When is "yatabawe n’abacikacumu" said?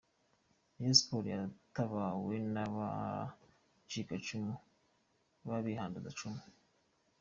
1.33-4.53